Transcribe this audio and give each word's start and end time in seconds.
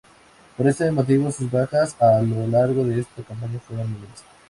Por 0.57 0.67
este 0.67 0.89
motivo 0.89 1.29
sus 1.31 1.51
bajas 1.51 1.95
a 2.01 2.23
lo 2.23 2.47
largo 2.47 2.83
de 2.83 3.01
esta 3.01 3.21
campaña 3.21 3.59
fueron 3.59 3.87
mínimas. 3.93 4.23